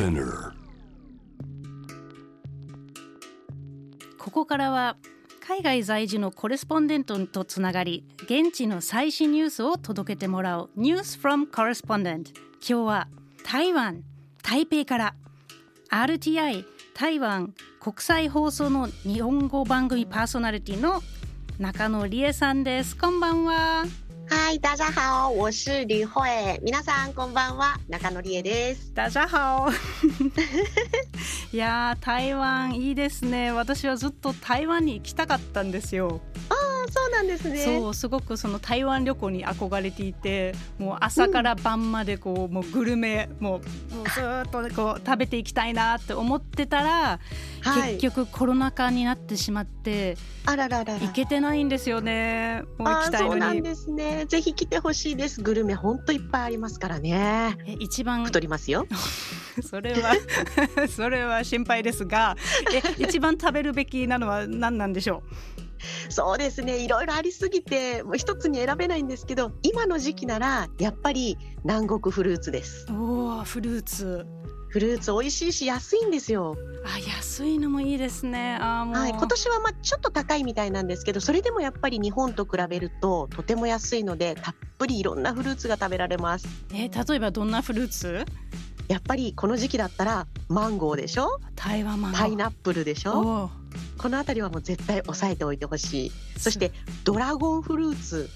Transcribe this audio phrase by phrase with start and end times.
[0.00, 0.52] Spinner
[4.18, 4.96] ここからは
[5.46, 10.70] 海外在住のコレスポンデントとつながり現地の最新ニュースを届けてもらう。
[10.78, 12.30] News from Correspondent
[12.60, 13.08] 今日は
[13.44, 14.02] 台湾
[14.42, 15.14] 台北から。
[15.90, 16.64] RTI
[16.94, 21.02] 台湾国際放送の日本語番組パーソナリティの
[21.58, 22.96] 中野理恵さんです。
[22.96, 23.84] こんばんは。
[24.32, 26.22] 嗨，大家好，我是李慧。
[26.62, 28.94] 皆さんこんばんは、中野理恵です。
[28.94, 29.68] 大家好。
[31.52, 33.50] いやー台湾いいですね。
[33.50, 36.20] 私はずっと台湾に行きたかったんですよ。
[36.48, 36.54] あ、
[36.88, 37.58] そうなんですね。
[37.58, 43.60] そうすごくその台湾旅行に憧れていてもう朝から晩までこう、もうグルメもう
[44.10, 47.20] ずーっとこう食べていきたいなって思ってたら、
[47.62, 47.94] はい。
[47.94, 50.16] 結局コロナ禍になってしまって
[50.46, 51.00] あらららら。
[51.00, 54.24] 行けてないんですよねもう行きたいそうなんのにですね。
[54.26, 55.42] ぜひ来てほしいです。
[55.42, 57.56] グルメ本当いっぱいありますからね。
[57.66, 58.86] え一番太りますよ。
[59.62, 60.14] それは
[60.88, 62.36] それは心配ですが
[62.72, 65.22] え一番食べるべきなのは何なんでしょ
[66.08, 66.78] そうですね。
[66.78, 72.86] いろいろありすぎて、もう一つに選べないんですけど、今の時期ならやっぱり南国フルーツです。
[72.88, 74.26] うおーフルーツ
[74.68, 76.56] フルーツ美味しいし安いんですよ。
[76.84, 79.10] あ安いのもいいですねあーもう、はい。
[79.10, 86.46] 今年はまあちょっと高いみたいなんですけど、それでもやっぱり日本と比べるととても安いので、たっぷりいろんなフルーツが食べられます。
[86.72, 88.24] え例えばどんなフルーツ？
[88.86, 91.40] やっぱりこの時期だったらマンゴーでしょ？
[91.56, 93.50] 台湾マンゴーパイナップルでしょ？
[94.00, 96.12] この辺りはもう絶対押さえておいてほしい。
[96.38, 96.72] そして
[97.04, 98.30] ドラゴンフルーツ。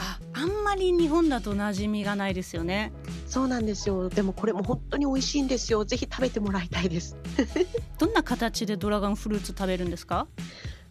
[0.00, 2.90] ああんまり日本だと馴染みがないですよね。
[3.28, 4.08] そうなんですよ。
[4.08, 5.84] でもこれも本当に美味しいんですよ。
[5.84, 7.16] ぜひ食べてもらいたいです。
[7.98, 10.26] どんな形でドラゴンフルーツ食べるんですか？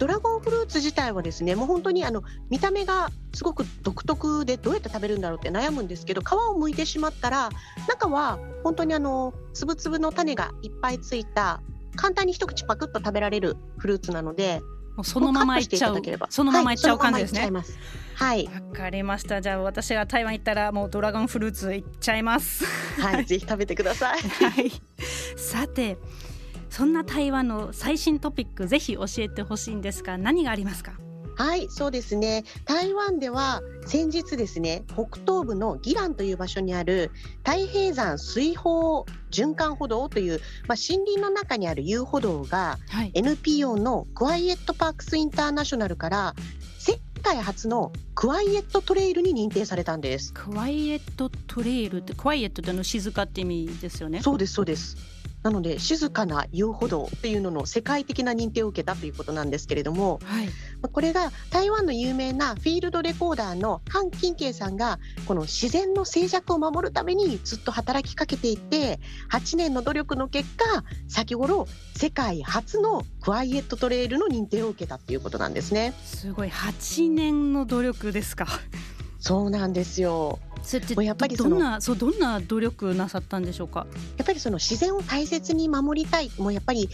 [0.00, 7.50] ドラゴンフルーツ自体はですねもう本当にあの見た目がすごく独特でどうやって食べるんだろうって悩むんですけど皮を剥いてしまったら
[7.88, 11.60] 中は本当にあのつぶつぶの種がいっぱいついた
[11.96, 14.60] 簡単に一口パクッと食べられるフルーツなので
[14.96, 17.40] もうそのままいっちゃうそのままいっちゃう感じですね。
[17.40, 18.02] はいそのままいっちゃいます。
[18.14, 18.46] はい。
[18.46, 19.40] わかりました。
[19.40, 22.64] じゃあ私が台湾行ったらもうドラゴンフルーツいっちゃいます。
[23.00, 24.18] はい、 ぜひ食べてください。
[24.20, 24.70] はい。
[25.36, 25.96] さて
[26.68, 30.92] そんな台湾の最新トピックぜひ教えてほしいんですが何がありますか？
[31.42, 32.44] はい、そうですね。
[32.66, 37.10] 台湾では先日ですね、北東部のギランという場所にある
[37.44, 46.34] 太平山水泡循環歩道という、まあ、森林の中にある遊歩道がはい NPO のクワイエットパークスインターナショナルから
[46.78, 50.32] 世界初のクワイエットトレイルに認定されたんです。
[50.32, 54.96] クワイエットトレイルってクワイエットってあの静かって意味ですよねそうです、そうです。
[55.42, 60.46] なので静かな遊歩道っていうのの世界的な認定を受けたということなんですけれども、はい。
[60.46, 60.52] ま
[60.84, 71.66] あこれが台湾の有名なフィールドレコーダーのハン・キンケイさんがこの自然の静寂を守るためにずっと働きかけていて8年の努力の結果先頃
[71.96, 75.92] 世界初のクワイエットトレイルの認定を受けたっていうことなんですね。
[76.04, 76.48] すごい。
[76.48, 78.46] 8年の努力ですか。
[79.18, 83.86] そうなんですよそれってやっぱりどどんなそうどんな努力なさったんでしょうか？
[84.16, 86.30] やっぱりその自然を大切に守りたい。
[86.38, 86.88] もうやっぱり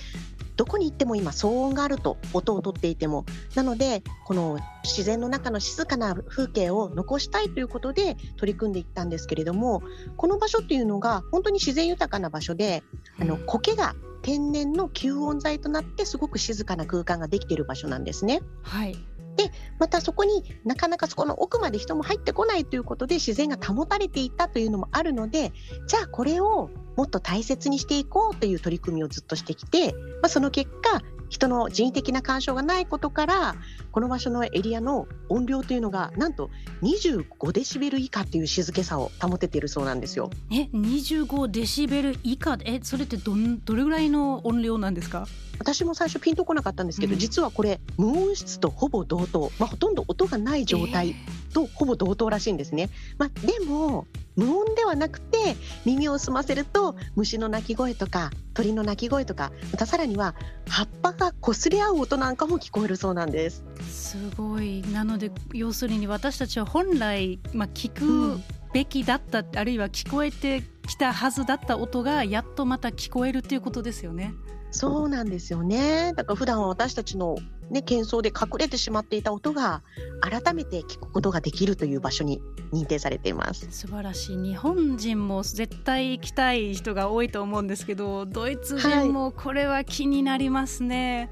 [0.57, 3.25] どこに行っても今騒音があると音をとっていても。
[3.55, 9.83] なのでこの自然の中の静かな風景を残したいということで取り組んでいったんですけれども
[10.17, 12.83] この場所っていうのが本当に自然豊かな場所で
[13.21, 18.41] あのうん苔が天然の吸音材となってすごく静かな空間ができている場所なんですね。
[18.63, 18.97] はい
[19.39, 25.53] でまたそこになかなかそこの奥まで人も入ってこないということで自然が保たれていたというのもあるので
[25.87, 33.55] じゃあこれをもっと大切にしていこうという取り組みをずっとしてきて、まあ、その結果人の人為的な干渉がないことから
[33.99, 36.51] この場所のエリアの音量というのがなんと
[36.83, 40.31] 25デシベル以下という静けさを保てているそうなんですよ。
[40.53, 42.57] え25デシベル以下？
[42.65, 45.27] えそれってどんどれぐらいの音量なんですか？
[45.59, 51.17] 私も最初ピンとこなかったんですけど、うん実はこれ無音質とほぼ同等、まあ、ほとんど音がない状態
[51.53, 52.91] とほぼ同等らしいんですね。
[53.19, 60.37] まあ、でも無音ではなくて耳を澄ませると虫の鳴き声とか鳥の鳴き声とかまたさらには
[60.69, 63.65] 葉っぱが擦れ合う音なんかも聞こえるそうなんです。
[63.83, 64.83] すごい。
[64.93, 68.43] なので要するに私たちは本来、まあ、聞うんく
[68.73, 74.35] べきだった、あるいは聞こえてきたはずだった音がやっとまた聞こえるっていうことですよね。
[74.71, 76.13] そうなんですよね。
[76.17, 77.37] だから普段は私たちの
[77.71, 79.83] ね喧騒で隠れてしまっていた音が
[80.21, 82.43] 改めて聞くことができるという場所に
[82.73, 83.67] 認定されています。
[83.71, 91.31] 素晴らしい日本人も絶対行きたい人が多いと思うんですけどドイツ人もこれは気になりますね、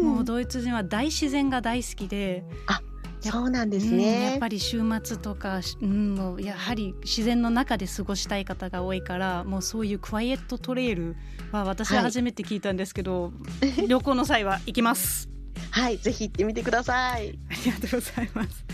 [0.00, 2.44] もうドイツ人は大自然が大好きで
[3.30, 4.38] そうなんですうんやねっ。
[4.38, 11.16] ぱり週末とか、うん、もうやはり自然の中で過ごしたい方が多いからもうそういうクワイエットトレイル
[11.52, 13.32] は私ははい初めて聞いたんですけど、
[13.88, 15.28] 旅行の際は行きます。
[15.70, 17.38] はい、ぜひ行ってみてください。
[17.50, 18.64] ありがとうございます。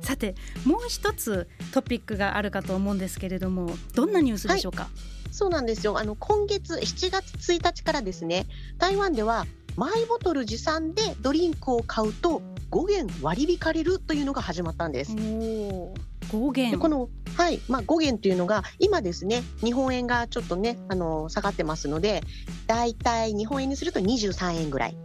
[0.00, 0.34] さて
[0.64, 4.88] もう一つトピックがあるかと思うんですけれどもどんなニュースでしょうか、
[5.32, 5.98] そうなんですよ。
[5.98, 8.46] あの今月7月1日からですね、
[8.78, 9.46] 台湾では
[9.76, 15.16] マイボトル持参でドリンクを買うと5元割り引かれるというのが始まったんです。
[15.16, 15.94] おお
[16.32, 22.22] 5で元このはい、まあ5元というのが今ですね、日本円がちょっとねあの下がってますので、
[22.66, 24.96] だいたい日本円にすると23円ぐらい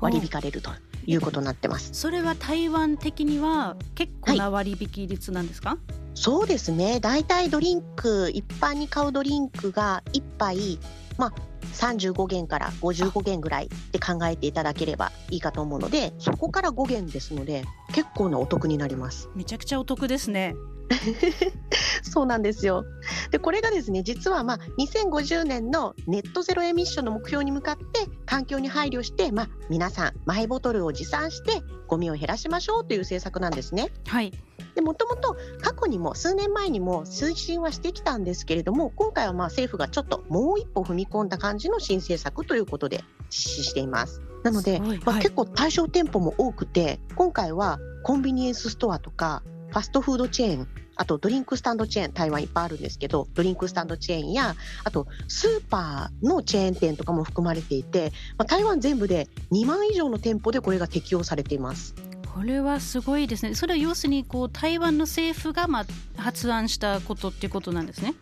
[0.00, 0.70] 割り引かれると
[1.08, 1.90] いうことになってます。
[1.94, 5.78] それは台湾的には結構な割引率なんですか、
[6.14, 7.00] そうですね。
[7.00, 10.78] だいたいドリンク一般に買うドリンクが1杯
[11.16, 11.32] まあ
[11.72, 17.64] 35元から55元ぐらいって考えていただければいいかと思うので、そこから5元ですので
[17.94, 19.30] 結構なお得になります。
[19.34, 20.54] めちゃくちゃお得ですね。
[22.18, 22.84] そうなんですよ。
[23.30, 27.84] でこれがですね実はまあ2050年のネットゼロエミッションの目標に向かって
[28.26, 33.92] 環境に配慮してまあ皆さんマイボトルを持参してゴミを減らしましょうという政策なんですね。
[34.08, 34.32] はい。
[34.74, 44.20] でもともと過去にも数年前にも推進はしてきたんですけれども今回はまあ政府がちょっともう一歩踏み込んだ感じの新政策ということで実施しています。
[44.42, 61.94] なのですまあ、ごいはい結構対象店舗も多くて今回はコンビニエンスストアとかファストフードチェーンあとドリンクスタンドチェーン台湾いっぱいあるんですけどドリンクスタンドチェーンやあとスーパーのチェーン店とかも含まれていて、まあ、台湾全部で2万以上の店舗でこれが適用されています。
[62.34, 63.54] これはすごいですね。
[63.54, 65.86] それは要するにこう台湾の政府がまあ
[66.20, 68.14] 発案したことっていうことなんですね。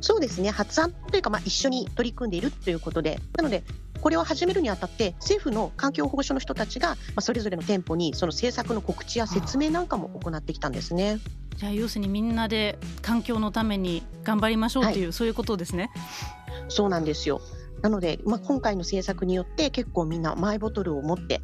[0.00, 3.64] そうですね発案というか、まあ、一緒に取り組んでいるということでなので
[4.00, 11.18] これを始めるにあたって政府の環境保護所の人たちが、まあ、それぞれの店舗にその政策の告知や説明なんかも行ってきたんですね。
[11.56, 15.90] じゃあ要するにみんなで環境のために頑張りましょうっていう、そういうことですね。
[16.68, 17.40] そうなんですよ
[17.82, 21.40] なので、まあ、今回の政策によって結構みんなマイボトルを持って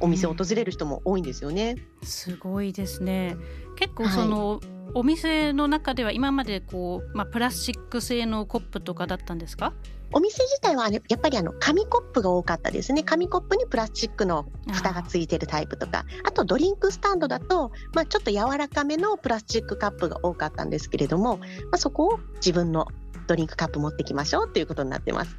[0.00, 1.76] お店を訪れる人も多いんですよね。
[2.02, 3.36] すごいですね。
[3.76, 4.60] 結構その、
[4.92, 9.72] お店の中では今までこうまあプラスチック製のコップとかだったんですか？
[10.12, 22.86] お店自体はあれやっぱりあの紙コップが多かったですね紙コップにプラスチックの蓋がついてるタイプとかあとドリンクスタンドだと、まあ、ちょっと柔らかめのプラスチックカップが多かったんですけれども、まあ、そこを自分の
[23.26, 25.36] ドリンクカップ持ってきましょうっていうことになってます。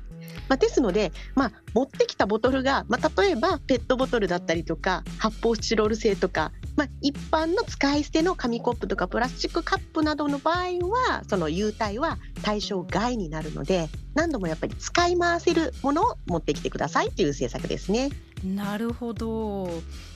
[0.47, 18.09] まあ、ですので、まあ、持ってきたボトルが、まあ、例えばペットボトルだったりとか発泡スチロール製とか、まあ、一般の使い捨ての紙コップとかプラスチックカップなどの場合はその優待は対象外になるので何度もやっぱり使い回せるものを持ってきてくださいという政策ですね。
[18.43, 19.69] なるほど。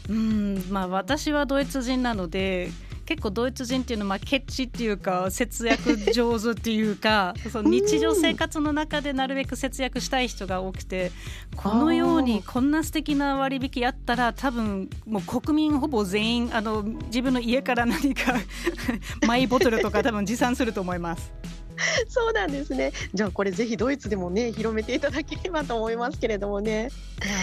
[0.10, 2.70] うん、まあ私はドイツ人なので。
[3.10, 11.12] 結構ドイツ人っていうのはまあケチっていうか節約上手っていうか その日常生活の中でなるべく節約したい人が多くて
[11.56, 18.36] このようにこんな素敵な割引あったら多分もう国民ほぼ全員あの自分の家から何か
[19.26, 21.39] マイボトルとか多分持参すると思います。
[22.08, 22.92] そうなんですね。
[23.14, 26.90] じゃあこれぜひドイツでもね広めていただければと思いますけれどもね。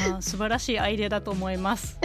[0.09, 1.99] いや素晴らしいアイデアだと思います。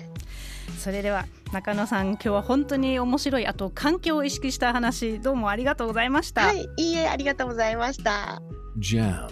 [0.78, 6.46] それでは中野さん今日は本当に面白いあと環境を意識した話どうもありがとうございました。
[6.46, 8.42] はい、いいえありがとうございました。
[8.78, 9.28] Jam,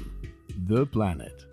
[0.69, 1.52] the planet.